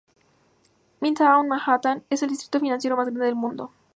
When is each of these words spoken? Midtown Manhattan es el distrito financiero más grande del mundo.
Midtown 0.99 1.47
Manhattan 1.47 2.03
es 2.09 2.23
el 2.23 2.29
distrito 2.29 2.59
financiero 2.59 2.97
más 2.97 3.05
grande 3.05 3.27
del 3.27 3.35
mundo. 3.35 3.71